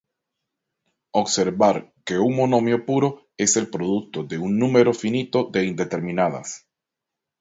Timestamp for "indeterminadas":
5.67-6.65